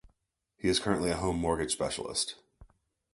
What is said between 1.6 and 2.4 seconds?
specialist.